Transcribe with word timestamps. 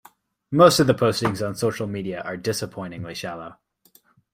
Most 0.49 0.79
of 0.79 0.87
the 0.87 0.95
postings 0.95 1.47
on 1.47 1.53
social 1.53 1.85
media 1.85 2.21
are 2.21 2.35
disappointingly 2.35 3.13
shallow. 3.13 3.59